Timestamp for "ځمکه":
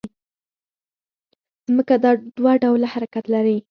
1.67-1.95